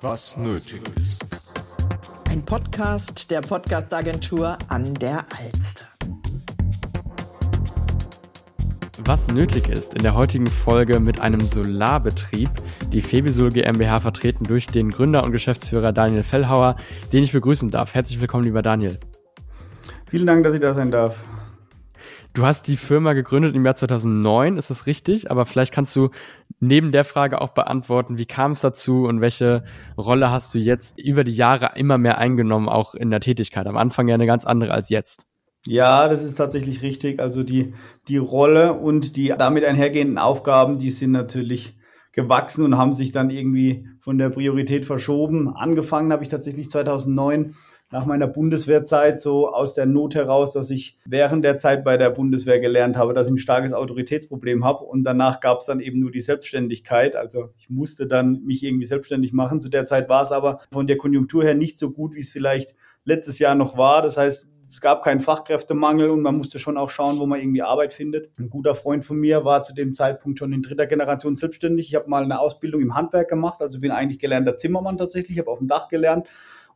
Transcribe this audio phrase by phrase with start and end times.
[0.00, 1.24] Was nötig ist.
[2.28, 5.86] Ein Podcast der Podcastagentur an der Alster.
[9.06, 12.50] Was nötig ist in der heutigen Folge mit einem Solarbetrieb,
[12.92, 16.76] die Febisul GmbH vertreten durch den Gründer und Geschäftsführer Daniel Fellhauer,
[17.12, 17.94] den ich begrüßen darf.
[17.94, 18.98] Herzlich willkommen, lieber Daniel.
[20.08, 21.16] Vielen Dank, dass ich da sein darf.
[22.34, 25.30] Du hast die Firma gegründet im Jahr 2009, ist das richtig?
[25.30, 26.10] Aber vielleicht kannst du
[26.58, 29.62] neben der Frage auch beantworten, wie kam es dazu und welche
[29.96, 33.68] Rolle hast du jetzt über die Jahre immer mehr eingenommen, auch in der Tätigkeit?
[33.68, 35.26] Am Anfang ja eine ganz andere als jetzt.
[35.64, 37.20] Ja, das ist tatsächlich richtig.
[37.20, 37.72] Also die,
[38.08, 41.78] die Rolle und die damit einhergehenden Aufgaben, die sind natürlich
[42.10, 45.54] gewachsen und haben sich dann irgendwie von der Priorität verschoben.
[45.54, 47.54] Angefangen habe ich tatsächlich 2009
[47.90, 52.10] nach meiner Bundeswehrzeit so aus der Not heraus, dass ich während der Zeit bei der
[52.10, 56.00] Bundeswehr gelernt habe, dass ich ein starkes Autoritätsproblem habe und danach gab es dann eben
[56.00, 57.14] nur die Selbstständigkeit.
[57.14, 59.60] Also ich musste dann mich irgendwie selbstständig machen.
[59.60, 62.32] Zu der Zeit war es aber von der Konjunktur her nicht so gut, wie es
[62.32, 64.02] vielleicht letztes Jahr noch war.
[64.02, 67.62] Das heißt, es gab keinen Fachkräftemangel und man musste schon auch schauen, wo man irgendwie
[67.62, 68.36] Arbeit findet.
[68.40, 71.90] Ein guter Freund von mir war zu dem Zeitpunkt schon in dritter Generation selbstständig.
[71.90, 75.48] Ich habe mal eine Ausbildung im Handwerk gemacht, also bin eigentlich gelernter Zimmermann tatsächlich, habe
[75.48, 76.26] auf dem Dach gelernt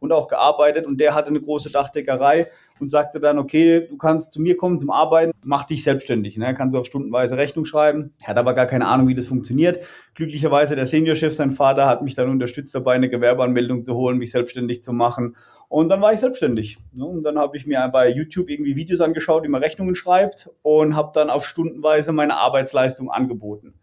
[0.01, 2.49] und auch gearbeitet und der hatte eine große Dachdeckerei
[2.81, 6.37] und sagte dann, okay, du kannst zu mir kommen zum Arbeiten, mach dich selbstständig.
[6.37, 6.55] Ne?
[6.55, 8.13] Kannst du auf stundenweise Rechnung schreiben.
[8.23, 9.81] Er hat aber gar keine Ahnung, wie das funktioniert.
[10.15, 14.31] Glücklicherweise der Seniorchef, sein Vater, hat mich dann unterstützt dabei, eine Gewerbeanmeldung zu holen, mich
[14.31, 15.37] selbstständig zu machen.
[15.69, 16.79] Und dann war ich selbstständig.
[16.93, 17.05] Ne?
[17.05, 20.97] Und dann habe ich mir bei YouTube irgendwie Videos angeschaut, wie man Rechnungen schreibt und
[20.97, 23.75] habe dann auf stundenweise meine Arbeitsleistung angeboten.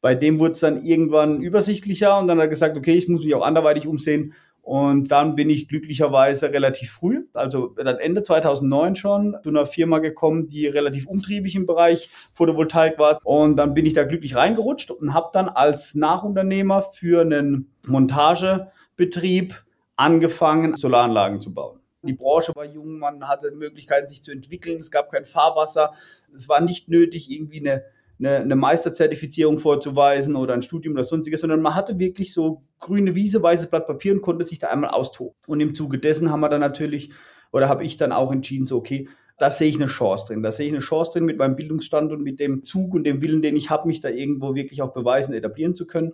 [0.00, 3.22] Bei dem wurde es dann irgendwann übersichtlicher und dann hat er gesagt, okay, ich muss
[3.22, 8.96] mich auch anderweitig umsehen und dann bin ich glücklicherweise relativ früh, also dann Ende 2009
[8.96, 13.18] schon, zu einer Firma gekommen, die relativ umtriebig im Bereich Photovoltaik war.
[13.24, 19.64] Und dann bin ich da glücklich reingerutscht und habe dann als Nachunternehmer für einen Montagebetrieb
[19.96, 21.80] angefangen, Solaranlagen zu bauen.
[22.02, 25.92] Die Branche war jung, man hatte Möglichkeiten, sich zu entwickeln, es gab kein Fahrwasser,
[26.34, 27.84] es war nicht nötig, irgendwie eine
[28.20, 33.14] eine, eine Meisterzertifizierung vorzuweisen oder ein Studium oder sonstiges, sondern man hatte wirklich so grüne
[33.14, 35.34] Wiese, weißes Blatt Papier und konnte sich da einmal austoben.
[35.46, 37.10] Und im Zuge dessen haben wir dann natürlich,
[37.50, 40.42] oder habe ich dann auch entschieden, so okay, da sehe ich eine Chance drin.
[40.42, 43.22] Da sehe ich eine Chance drin mit meinem Bildungsstand und mit dem Zug und dem
[43.22, 46.12] Willen, den ich habe, mich da irgendwo wirklich auch beweisen, etablieren zu können.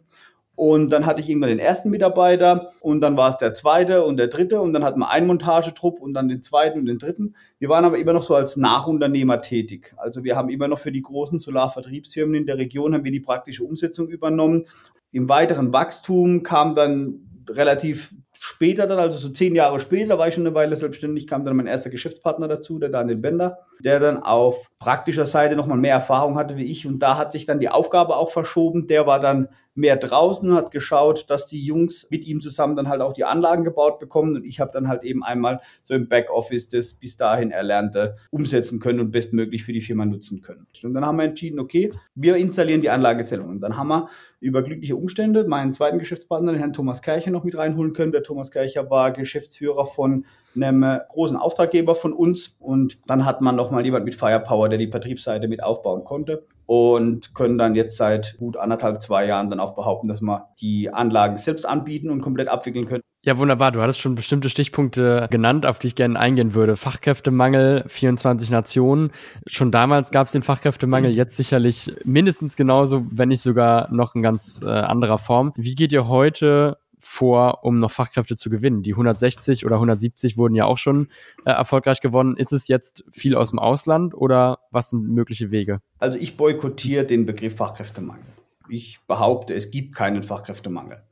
[0.56, 4.16] Und dann hatte ich irgendwann den ersten Mitarbeiter und dann war es der zweite und
[4.16, 7.36] der dritte und dann hatten wir einen Montagetrupp und dann den zweiten und den dritten.
[7.58, 9.94] Wir waren aber immer noch so als Nachunternehmer tätig.
[9.98, 13.20] Also wir haben immer noch für die großen Solarvertriebsfirmen in der Region haben wir die
[13.20, 14.66] praktische Umsetzung übernommen.
[15.12, 20.34] Im weiteren Wachstum kam dann relativ später dann, also so zehn Jahre später, war ich
[20.34, 24.22] schon eine Weile selbstständig, kam dann mein erster Geschäftspartner dazu, der Daniel Bender, der dann
[24.22, 27.68] auf praktischer Seite nochmal mehr Erfahrung hatte wie ich und da hat sich dann die
[27.68, 28.86] Aufgabe auch verschoben.
[28.88, 33.02] Der war dann mehr draußen, hat geschaut, dass die Jungs mit ihm zusammen dann halt
[33.02, 36.68] auch die Anlagen gebaut bekommen und ich habe dann halt eben einmal so im Backoffice
[36.68, 40.66] das bis dahin Erlernte umsetzen können und bestmöglich für die Firma nutzen können.
[40.82, 44.08] Und dann haben wir entschieden, okay, wir installieren die Anlagezählung und dann haben wir
[44.40, 48.12] über glückliche Umstände meinen zweiten Geschäftspartner, den Herrn Thomas Kercher, noch mit reinholen können.
[48.12, 53.56] Der Thomas Kercher war Geschäftsführer von einem großen Auftraggeber von uns und dann hat man
[53.56, 58.36] nochmal jemand mit Firepower, der die Vertriebsseite mit aufbauen konnte und können dann jetzt seit
[58.38, 62.48] gut anderthalb, zwei Jahren dann auch behaupten, dass wir die Anlagen selbst anbieten und komplett
[62.48, 63.02] abwickeln können.
[63.26, 63.72] Ja, wunderbar.
[63.72, 66.76] Du hattest schon bestimmte Stichpunkte genannt, auf die ich gerne eingehen würde.
[66.76, 69.10] Fachkräftemangel, 24 Nationen.
[69.48, 74.22] Schon damals gab es den Fachkräftemangel, jetzt sicherlich mindestens genauso, wenn nicht sogar noch in
[74.22, 75.52] ganz äh, anderer Form.
[75.56, 78.82] Wie geht ihr heute vor, um noch Fachkräfte zu gewinnen.
[78.82, 81.08] Die 160 oder 170 wurden ja auch schon
[81.44, 82.36] äh, erfolgreich gewonnen.
[82.36, 85.80] Ist es jetzt viel aus dem Ausland oder was sind mögliche Wege?
[85.98, 88.26] Also ich boykottiere den Begriff Fachkräftemangel.
[88.68, 91.02] Ich behaupte, es gibt keinen Fachkräftemangel.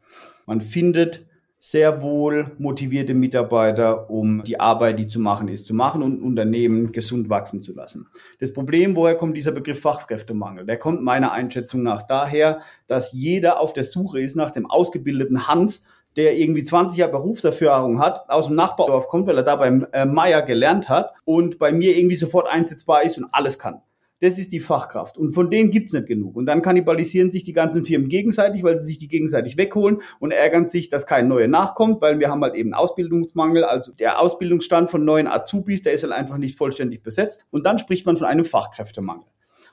[0.46, 1.26] Man findet
[1.66, 6.92] sehr wohl motivierte Mitarbeiter, um die Arbeit, die zu machen ist, zu machen und Unternehmen
[6.92, 8.06] gesund wachsen zu lassen.
[8.38, 10.66] Das Problem, woher kommt dieser Begriff Fachkräftemangel?
[10.66, 15.48] Der kommt meiner Einschätzung nach daher, dass jeder auf der Suche ist nach dem ausgebildeten
[15.48, 15.84] Hans,
[16.16, 20.04] der irgendwie 20 Jahre Berufserfahrung hat, aus dem Nachbardorf kommt, weil er da beim äh,
[20.04, 23.80] Meier gelernt hat und bei mir irgendwie sofort einsetzbar ist und alles kann
[24.24, 25.18] das ist die Fachkraft.
[25.18, 26.34] Und von denen gibt's nicht genug.
[26.34, 30.30] Und dann kannibalisieren sich die ganzen Firmen gegenseitig, weil sie sich die gegenseitig wegholen und
[30.30, 33.64] ärgern sich, dass kein neuer nachkommt, weil wir haben halt eben Ausbildungsmangel.
[33.64, 37.44] Also der Ausbildungsstand von neuen Azubis, der ist halt einfach nicht vollständig besetzt.
[37.50, 39.26] Und dann spricht man von einem Fachkräftemangel.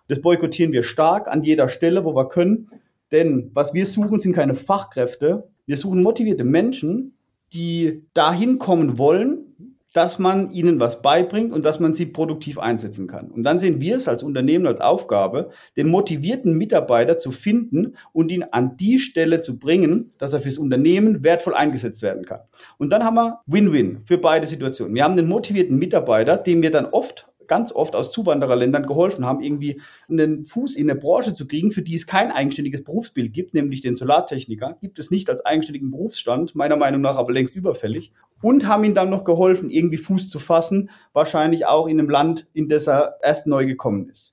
[0.10, 2.72] Das boykottieren wir stark an jeder Stelle, wo wir können.
[3.14, 5.48] Denn was wir suchen, sind keine Fachkräfte.
[5.66, 7.14] Wir suchen motivierte Menschen,
[7.54, 9.51] die dahin kommen wollen,
[9.94, 13.30] dass man ihnen was beibringt und dass man sie produktiv einsetzen kann.
[13.30, 18.32] Und dann sehen wir es als Unternehmen als Aufgabe, den motivierten Mitarbeiter zu finden und
[18.32, 22.42] ihn an die Stelle zu bringen, dass er fürs Unternehmen wertvoll eingesetzt werden kann.
[22.78, 24.96] Und dann haben wir Win-Win für beide Situationen.
[24.96, 29.44] Wir haben den motivierten Mitarbeiter, dem wir dann oft ganz oft aus Zuwandererländern geholfen haben,
[29.44, 33.54] irgendwie einen Fuß in eine Branche zu kriegen, für die es kein eigenständiges Berufsbild gibt,
[33.54, 38.14] nämlich den Solartechniker, gibt es nicht als eigenständigen Berufsstand, meiner Meinung nach aber längst überfällig,
[38.42, 42.48] und haben ihm dann noch geholfen, irgendwie Fuß zu fassen, wahrscheinlich auch in einem Land,
[42.54, 44.32] in das er erst neu gekommen ist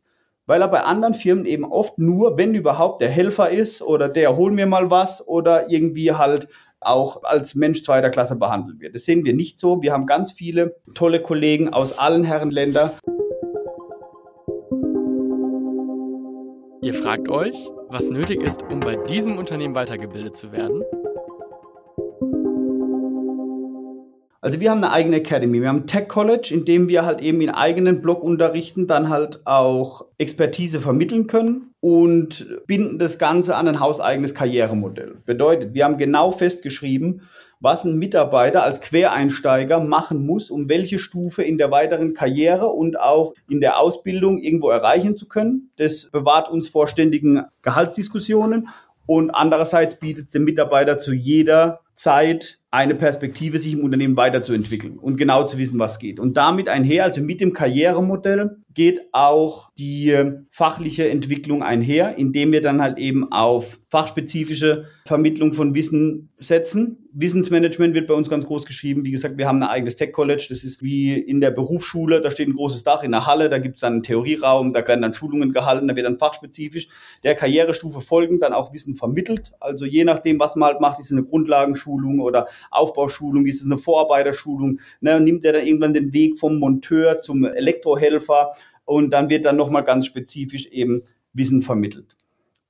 [0.48, 4.34] weil er bei anderen Firmen eben oft nur, wenn überhaupt, der Helfer ist oder der
[4.34, 6.48] hol mir mal was oder irgendwie halt
[6.80, 8.94] auch als Mensch zweiter Klasse behandelt wird.
[8.94, 9.82] Das sehen wir nicht so.
[9.82, 12.92] Wir haben ganz viele tolle Kollegen aus allen Herrenländern.
[16.80, 20.82] Ihr fragt euch, was nötig ist, um bei diesem Unternehmen weitergebildet zu werden?
[24.40, 25.60] Also wir haben eine eigene Academy.
[25.60, 30.06] Wir haben Tech College, in dem wir halt eben in eigenen Blogunterrichten dann halt auch
[30.16, 35.16] Expertise vermitteln können und binden das Ganze an ein hauseigenes Karrieremodell.
[35.26, 37.22] Bedeutet, wir haben genau festgeschrieben,
[37.60, 42.98] was ein Mitarbeiter als Quereinsteiger machen muss, um welche Stufe in der weiteren Karriere und
[43.00, 45.70] auch in der Ausbildung irgendwo erreichen zu können.
[45.76, 48.68] Das bewahrt uns vor ständigen Gehaltsdiskussionen
[49.06, 54.98] und andererseits bietet es dem Mitarbeiter zu jeder Zeit eine Perspektive, sich im Unternehmen weiterzuentwickeln
[54.98, 56.20] und genau zu wissen, was geht.
[56.20, 60.16] Und damit einher, also mit dem Karrieremodell, geht auch die
[60.52, 67.08] fachliche Entwicklung einher, indem wir dann halt eben auf fachspezifische Vermittlung von Wissen setzen.
[67.12, 69.02] Wissensmanagement wird bei uns ganz groß geschrieben.
[69.02, 70.46] Wie gesagt, wir haben ein eigenes Tech College.
[70.50, 72.20] Das ist wie in der Berufsschule.
[72.20, 73.48] Da steht ein großes Dach in der Halle.
[73.48, 74.72] Da gibt es dann einen Theorieraum.
[74.72, 75.88] Da werden dann Schulungen gehalten.
[75.88, 76.88] Da wird dann fachspezifisch
[77.24, 79.52] der Karrierestufe folgend dann auch Wissen vermittelt.
[79.58, 83.66] Also je nachdem, was man halt macht, ist es eine Grundlagenschulung oder Aufbauschulung, ist es
[83.66, 84.78] eine Vorarbeiterschulung.
[85.00, 88.52] Ne, nimmt er dann irgendwann den Weg vom Monteur zum Elektrohelfer
[88.88, 91.02] und dann wird dann nochmal ganz spezifisch eben
[91.34, 92.16] Wissen vermittelt.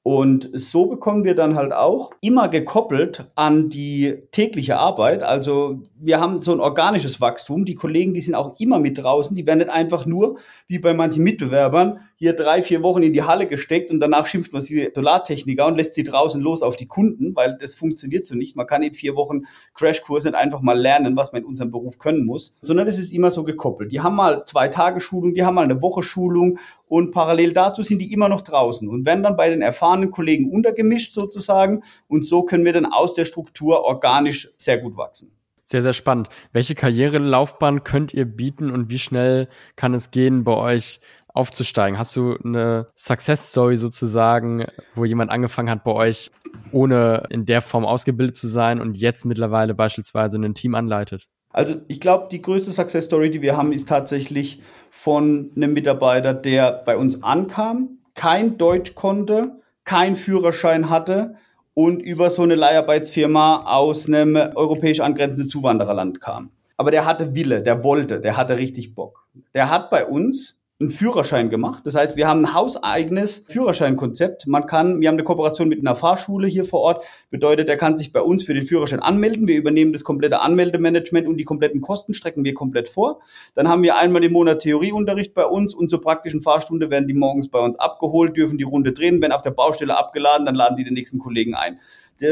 [0.03, 5.23] Und so bekommen wir dann halt auch immer gekoppelt an die tägliche Arbeit.
[5.23, 7.65] Also wir haben so ein organisches Wachstum.
[7.65, 9.37] Die Kollegen, die sind auch immer mit draußen.
[9.37, 13.23] Die werden nicht einfach nur, wie bei manchen Mitbewerbern, hier drei, vier Wochen in die
[13.23, 16.89] Halle gesteckt und danach schimpft man sie Solartechniker und lässt sie draußen los auf die
[16.89, 18.57] Kunden, weil das funktioniert so nicht.
[18.57, 19.43] Man kann in vier Wochen
[19.75, 23.13] Crashkurs nicht einfach mal lernen, was man in unserem Beruf können muss, sondern es ist
[23.13, 23.93] immer so gekoppelt.
[23.93, 27.85] Die haben mal zwei Tage Schulung, die haben mal eine Woche Schulung und parallel dazu
[27.85, 32.27] sind die immer noch draußen und werden dann bei den erfahrenen Kollegen untergemischt sozusagen und
[32.27, 35.31] so können wir dann aus der Struktur organisch sehr gut wachsen.
[35.71, 36.31] Sehr, sehr spannend.
[36.55, 41.01] Welche Karrierelaufbahn könnt ihr bieten und wie schnell kann es gehen bei euch
[41.35, 41.99] aufzusteigen?
[41.99, 46.31] Hast du eine Success Story sozusagen, wo jemand angefangen hat bei euch,
[46.73, 51.29] ohne in der Form ausgebildet zu sein und jetzt mittlerweile beispielsweise ein Team anleitet?
[51.51, 56.35] Also ich glaube, die größte Success Story, die wir haben, ist tatsächlich von einem Mitarbeiter,
[56.35, 61.37] der bei uns ankam, kein Deutsch konnte, kein Führerschein hatte
[61.75, 66.51] und über so eine Leiharbeitsfirma aus einem europäisch angrenzenden Zuwandererland kam.
[66.77, 69.27] Aber der hatte Wille, der wollte, der hatte richtig Bock.
[69.55, 71.83] Der hat bei uns einen Führerschein gemacht.
[71.87, 74.47] Das heißt, wir haben ein hauseigenes Führerscheinkonzept.
[74.47, 77.05] Man kann, wir haben eine Kooperation mit einer Fahrschule hier vor Ort.
[77.31, 79.49] Bedeutet, er kann sich bei uns für den Führerschein anmelden.
[79.49, 83.21] Wir übernehmen das komplette Anmeldemanagement und die kompletten Kosten strecken wir komplett vor.
[83.57, 87.15] Dann haben wir einmal im Monat Theorieunterricht bei uns und zur praktischen Fahrstunde werden die
[87.15, 90.77] morgens bei uns abgeholt, dürfen die Runde drehen, werden auf der Baustelle abgeladen, dann laden
[90.77, 91.81] die den nächsten Kollegen ein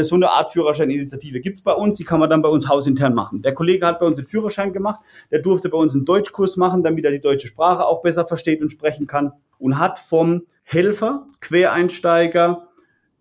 [0.01, 3.43] so eine Art Führerscheininitiative gibt's bei uns, die kann man dann bei uns hausintern machen.
[3.43, 5.01] Der Kollege hat bei uns den Führerschein gemacht,
[5.31, 8.63] der durfte bei uns einen Deutschkurs machen, damit er die deutsche Sprache auch besser versteht
[8.63, 12.69] und sprechen kann und hat vom Helfer, Quereinsteiger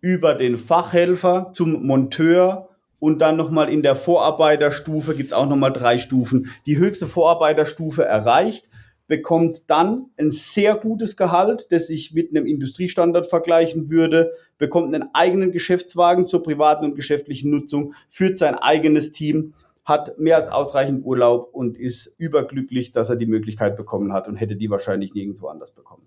[0.02, 2.70] über den Fachhelfer zum Monteur
[3.00, 6.50] und dann nochmal in der Vorarbeiterstufe gibt's auch nochmal drei Stufen.
[6.66, 8.70] Die höchste Vorarbeiterstufe erreicht
[9.08, 15.10] bekommt dann ein sehr gutes Gehalt, das sich mit einem Industriestandard vergleichen würde, bekommt einen
[15.14, 21.06] eigenen Geschäftswagen zur privaten und geschäftlichen Nutzung, führt sein eigenes Team, hat mehr als ausreichend
[21.06, 25.48] Urlaub und ist überglücklich, dass er die Möglichkeit bekommen hat und hätte die wahrscheinlich nirgendwo
[25.48, 26.04] anders bekommen.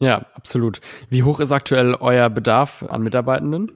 [0.00, 0.80] Ja, absolut.
[1.08, 3.72] Wie hoch ist aktuell euer Bedarf an Mitarbeitenden?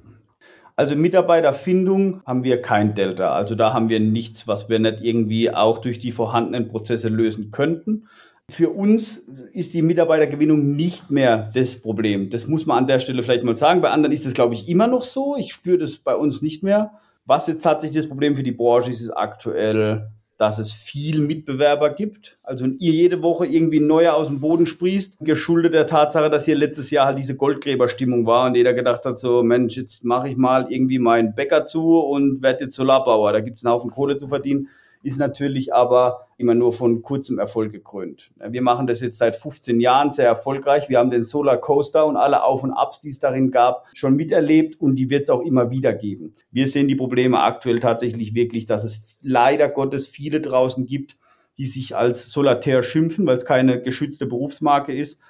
[0.77, 3.33] Also Mitarbeiterfindung haben wir kein Delta.
[3.33, 7.51] Also da haben wir nichts, was wir nicht irgendwie auch durch die vorhandenen Prozesse lösen
[7.51, 8.09] könnten.
[8.51, 12.31] Für uns ist die Mitarbeitergewinnung nicht mehr das Problem.
[12.31, 13.81] Das muss man an der Stelle vielleicht mal sagen.
[13.81, 15.37] Bei anderen ist das, glaube ich, immer noch so.
[15.39, 16.93] Ich spüre das bei uns nicht mehr.
[17.27, 21.91] Was jetzt tatsächlich das Problem für die Branche ist, ist aktuell, dass es viel Mitbewerber
[21.91, 22.39] gibt.
[22.43, 26.57] Also ihr jede Woche irgendwie neuer aus dem Boden sprießt, geschuldet der Tatsache, dass hier
[26.57, 30.37] letztes Jahr halt diese Goldgräberstimmung war und jeder gedacht hat, so Mensch, jetzt mache ich
[30.37, 33.33] mal irgendwie meinen Bäcker zu und werde jetzt Solarbauer.
[33.33, 34.69] Da gibt es einen Haufen Kohle zu verdienen
[35.03, 38.31] ist natürlich aber immer nur von kurzem Erfolg gekrönt.
[38.37, 40.89] Wir machen das jetzt seit 15 Jahren sehr erfolgreich.
[40.89, 44.15] Wir haben den Solar Coaster und alle Auf und Abs, die es darin gab, schon
[44.15, 46.35] miterlebt und die wird es auch immer wieder geben.
[46.51, 51.17] Wir sehen die Probleme aktuell tatsächlich wirklich, dass es leider Gottes viele draußen gibt,
[51.59, 55.21] die sich als Solitaire schimpfen, weil es keine geschützte Berufsmarke ist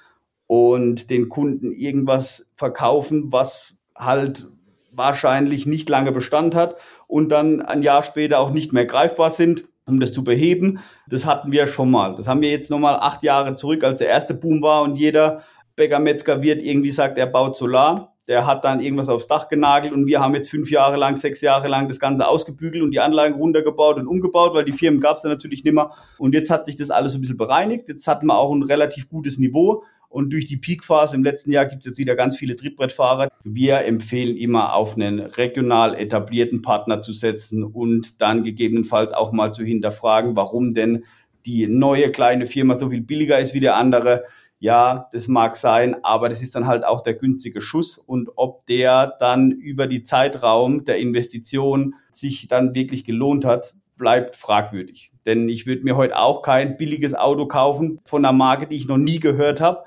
[0.46, 4.46] und den Kunden irgendwas verkaufen, was halt
[4.92, 9.64] wahrscheinlich nicht lange Bestand hat und dann ein Jahr später auch nicht mehr greifbar sind,
[9.86, 10.80] um das zu beheben.
[11.08, 12.14] Das hatten wir schon mal.
[12.16, 15.42] Das haben wir jetzt nochmal acht Jahre zurück, als der erste Boom war und jeder
[15.76, 18.14] Bäcker, Metzger, Wirt irgendwie sagt, er baut Solar.
[18.28, 21.40] Der hat dann irgendwas aufs Dach genagelt und wir haben jetzt fünf Jahre lang, sechs
[21.40, 25.16] Jahre lang das Ganze ausgebügelt und die Anlagen runtergebaut und umgebaut, weil die Firmen gab
[25.16, 25.96] es dann natürlich nimmer.
[26.16, 27.88] Und jetzt hat sich das alles ein bisschen bereinigt.
[27.88, 29.82] Jetzt hatten wir auch ein relativ gutes Niveau.
[30.10, 33.28] Und durch die Peak-Phase im letzten Jahr gibt es jetzt wieder ganz viele Trittbrettfahrer.
[33.44, 39.54] Wir empfehlen immer auf einen regional etablierten Partner zu setzen und dann gegebenenfalls auch mal
[39.54, 41.04] zu hinterfragen, warum denn
[41.46, 44.24] die neue kleine Firma so viel billiger ist wie der andere.
[44.58, 48.66] Ja, das mag sein, aber das ist dann halt auch der günstige Schuss und ob
[48.66, 55.12] der dann über die Zeitraum der Investition sich dann wirklich gelohnt hat, bleibt fragwürdig.
[55.24, 58.88] Denn ich würde mir heute auch kein billiges Auto kaufen von einer Marke, die ich
[58.88, 59.84] noch nie gehört habe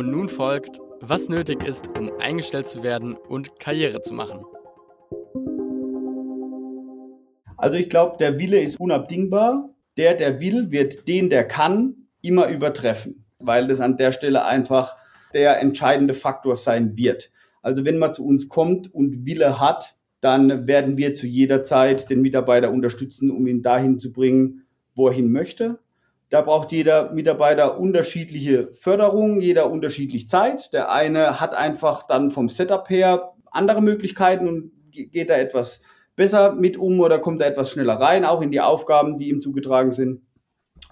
[0.00, 4.46] Und nun folgt, was nötig ist, um eingestellt zu werden und Karriere zu machen.
[7.58, 9.68] Also ich glaube, der Wille ist unabdingbar.
[9.98, 14.96] Der, der will, wird den, der kann, immer übertreffen, weil das an der Stelle einfach
[15.34, 17.30] der entscheidende Faktor sein wird.
[17.60, 22.08] Also wenn man zu uns kommt und Wille hat, dann werden wir zu jeder Zeit
[22.08, 24.62] den Mitarbeiter unterstützen, um ihn dahin zu bringen,
[24.94, 25.78] wo er hin möchte.
[26.30, 30.72] Da braucht jeder Mitarbeiter unterschiedliche Förderungen, jeder unterschiedlich Zeit.
[30.72, 35.82] Der eine hat einfach dann vom Setup her andere Möglichkeiten und geht da etwas
[36.14, 39.42] besser mit um oder kommt da etwas schneller rein, auch in die Aufgaben, die ihm
[39.42, 40.22] zugetragen sind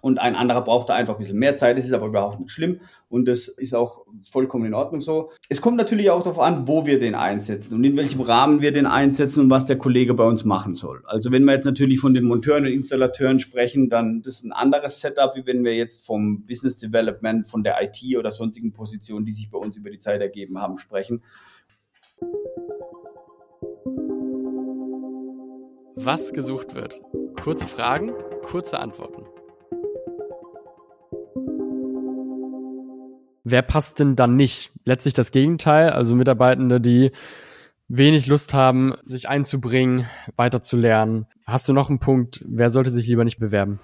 [0.00, 1.76] und ein anderer braucht da einfach ein bisschen mehr Zeit.
[1.76, 5.30] Das ist aber überhaupt nicht schlimm und das ist auch vollkommen in Ordnung so.
[5.48, 8.72] Es kommt natürlich auch darauf an, wo wir den einsetzen und in welchem Rahmen wir
[8.72, 11.02] den einsetzen und was der Kollege bei uns machen soll.
[11.06, 14.52] Also wenn wir jetzt natürlich von den Monteuren und Installateuren sprechen, dann das ist ein
[14.52, 19.24] anderes Setup, wie wenn wir jetzt vom Business Development, von der IT oder sonstigen Positionen,
[19.24, 21.22] die sich bei uns über die Zeit ergeben haben, sprechen.
[26.00, 27.00] Was gesucht wird.
[27.42, 29.24] Kurze Fragen, kurze Antworten.
[33.50, 34.72] Wer passt denn dann nicht?
[34.84, 37.12] Letztlich das Gegenteil, also Mitarbeitende, die
[37.88, 41.26] wenig Lust haben, sich einzubringen, weiterzulernen.
[41.46, 43.80] Hast du noch einen Punkt, wer sollte sich lieber nicht bewerben?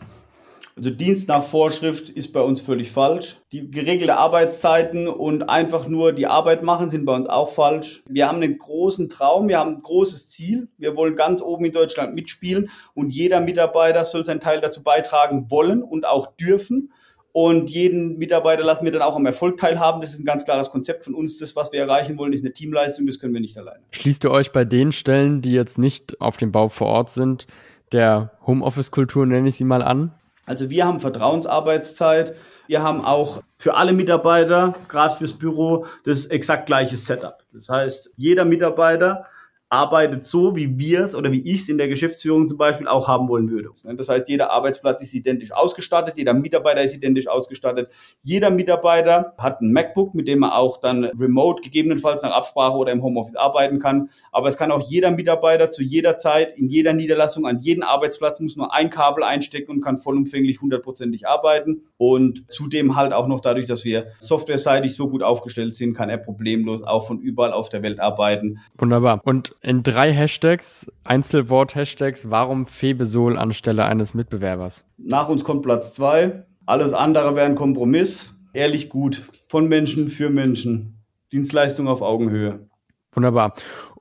[0.76, 3.36] Also Dienst nach Vorschrift ist bei uns völlig falsch.
[3.52, 8.02] Die geregelte Arbeitszeiten und einfach nur die Arbeit machen sind bei uns auch falsch.
[8.08, 10.68] Wir haben einen großen Traum, wir haben ein großes Ziel.
[10.76, 15.48] Wir wollen ganz oben in Deutschland mitspielen und jeder Mitarbeiter soll seinen Teil dazu beitragen
[15.48, 16.92] wollen und auch dürfen.
[17.36, 20.00] Und jeden Mitarbeiter lassen wir dann auch am Erfolg teilhaben.
[20.00, 21.36] Das ist ein ganz klares Konzept von uns.
[21.36, 23.08] Das, was wir erreichen wollen, ist eine Teamleistung.
[23.08, 23.80] Das können wir nicht alleine.
[23.90, 27.48] Schließt ihr euch bei den Stellen, die jetzt nicht auf dem Bau vor Ort sind,
[27.90, 30.14] der Homeoffice-Kultur, nenne ich sie mal an?
[30.46, 32.36] Also wir haben Vertrauensarbeitszeit.
[32.68, 37.38] Wir haben auch für alle Mitarbeiter, gerade fürs Büro, das exakt gleiche Setup.
[37.52, 39.26] Das heißt, jeder Mitarbeiter
[39.74, 43.08] arbeitet so, wie wir es oder wie ich es in der Geschäftsführung zum Beispiel auch
[43.08, 43.70] haben wollen würde.
[43.96, 47.88] Das heißt, jeder Arbeitsplatz ist identisch ausgestattet, jeder Mitarbeiter ist identisch ausgestattet.
[48.22, 52.92] Jeder Mitarbeiter hat ein MacBook, mit dem er auch dann remote gegebenenfalls nach Absprache oder
[52.92, 54.10] im Homeoffice arbeiten kann.
[54.30, 58.38] Aber es kann auch jeder Mitarbeiter zu jeder Zeit, in jeder Niederlassung, an jedem Arbeitsplatz
[58.38, 61.82] muss nur ein Kabel einstecken und kann vollumfänglich hundertprozentig arbeiten.
[61.96, 66.18] Und zudem halt auch noch dadurch, dass wir softwareseitig so gut aufgestellt sind, kann er
[66.18, 68.60] problemlos auch von überall auf der Welt arbeiten.
[68.78, 69.20] Wunderbar.
[69.24, 74.84] Und in drei Hashtags, Einzelwort-Hashtags, warum Febesol anstelle eines Mitbewerbers?
[74.98, 76.44] Nach uns kommt Platz zwei.
[76.66, 78.34] Alles andere wäre ein Kompromiss.
[78.52, 79.22] Ehrlich gut.
[79.48, 81.04] Von Menschen für Menschen.
[81.32, 82.68] Dienstleistung auf Augenhöhe.
[83.12, 83.54] Wunderbar.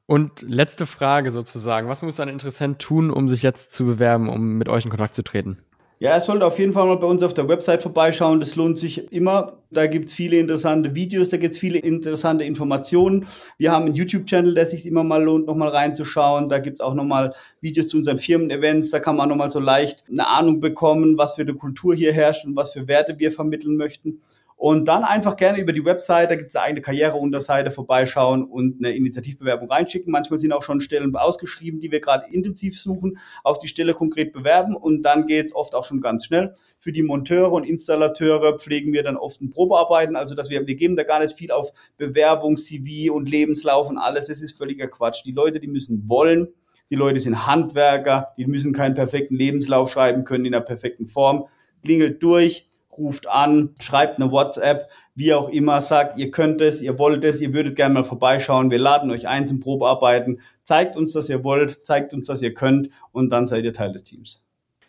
[0.06, 1.88] Und letzte Frage sozusagen.
[1.88, 5.16] Was muss ein Interessent tun, um sich jetzt zu bewerben, um mit euch in Kontakt
[5.16, 5.60] zu treten?
[6.04, 8.42] Ja, er sollte auf jeden Fall mal bei uns auf der Website vorbeischauen.
[8.42, 9.60] Das lohnt sich immer.
[9.72, 13.26] Da gibt's viele interessante Videos, da gibt's viele interessante Informationen.
[13.58, 16.50] Wir haben einen YouTube-Channel, der sich immer mal lohnt, nochmal reinzuschauen.
[16.50, 18.90] Da gibt's auch nochmal Videos zu unseren Firmen-Events.
[18.90, 22.46] Da kann man nochmal so leicht eine Ahnung bekommen, was für eine Kultur hier herrscht
[22.46, 24.20] und was für Werte wir vermitteln möchten.
[24.64, 28.80] Und dann einfach gerne über die Website, da gibt es eine eigene Karriereunterseite, vorbeischauen und
[28.80, 30.10] eine Initiativbewerbung reinschicken.
[30.10, 34.32] Manchmal sind auch schon Stellen ausgeschrieben, die wir gerade intensiv suchen, auf die Stelle konkret
[34.32, 36.56] bewerben und dann geht es oft auch schon ganz schnell.
[36.80, 40.76] Für die Monteure und Installateure pflegen wir dann oft ein Probearbeiten, also dass wir, wir
[40.76, 44.28] geben da gar nicht viel auf Bewerbung, CV und Lebenslauf und alles.
[44.28, 45.26] Das ist völliger Quatsch.
[45.26, 46.48] Die Leute, die müssen wollen,
[46.90, 51.48] die Leute sind Handwerker, die müssen keinen perfekten Lebenslauf schreiben können in der perfekten Form.
[51.84, 56.98] Klingelt durch, ruft an, schreibt eine WhatsApp, wie auch immer, sagt, ihr könnt es, ihr
[56.98, 61.14] wollt es, ihr würdet gerne mal vorbeischauen, wir laden euch ein zum Probearbeiten, zeigt uns,
[61.14, 64.42] dass ihr wollt, zeigt uns, dass ihr könnt und dann seid ihr Teil des Teams.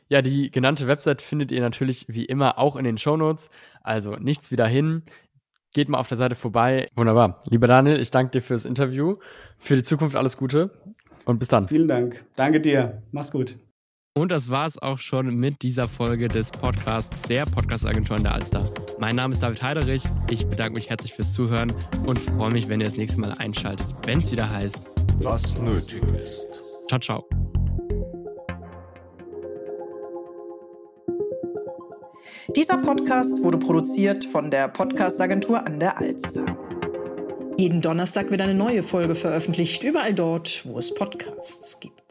[0.08, 3.50] Ja, die genannte Website findet ihr natürlich wie immer auch in den Shownotes,
[3.82, 5.02] also nichts wieder hin.
[5.72, 6.88] Geht mal auf der Seite vorbei.
[6.94, 7.40] Wunderbar.
[7.46, 9.16] Lieber Daniel, ich danke dir fürs Interview.
[9.58, 10.70] Für die Zukunft alles Gute
[11.24, 11.66] und bis dann.
[11.68, 12.24] Vielen Dank.
[12.36, 13.02] Danke dir.
[13.10, 13.56] Mach's gut.
[14.16, 18.34] Und das war es auch schon mit dieser Folge des Podcasts der Podcast-Agentur in der
[18.34, 18.62] Alster.
[19.00, 20.04] Mein Name ist David Heiderich.
[20.30, 21.72] Ich bedanke mich herzlich fürs Zuhören
[22.06, 24.86] und freue mich, wenn ihr das nächste Mal einschaltet, wenn es wieder heißt,
[25.18, 26.46] was nötig ist.
[26.86, 27.28] Ciao, ciao.
[32.54, 36.56] Dieser Podcast wurde produziert von der Podcast-Agentur an der Alster.
[37.58, 42.03] Jeden Donnerstag wird eine neue Folge veröffentlicht, überall dort, wo es Podcasts gibt.